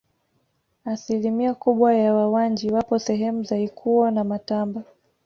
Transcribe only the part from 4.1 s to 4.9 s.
na Matamba